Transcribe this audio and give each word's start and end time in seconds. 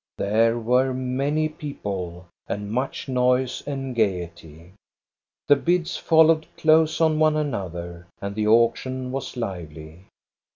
There 0.17 0.57
were 0.57 0.95
many 0.95 1.47
people, 1.47 2.25
and 2.47 2.71
much 2.71 3.07
noise 3.07 3.61
and 3.67 3.93
gayety. 3.93 4.73
The 5.47 5.55
bids 5.55 5.95
fol 5.95 6.25
lowed 6.25 6.47
close 6.57 6.99
on 6.99 7.19
one 7.19 7.37
another, 7.37 8.07
and 8.19 8.33
the 8.33 8.47
auction 8.47 9.11
was 9.11 9.37
lively. 9.37 10.07